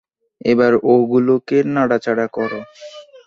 [0.45, 2.59] এবার ওগুলোকে নাড়াচাড়া করো!